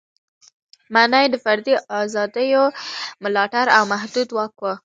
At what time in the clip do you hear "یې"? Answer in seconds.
1.23-1.29